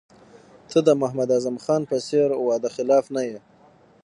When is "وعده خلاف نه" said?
2.47-3.21